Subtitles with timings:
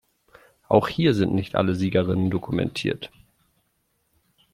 [0.67, 3.11] Auch hier sind nicht alle Siegerinnen dokumentiert.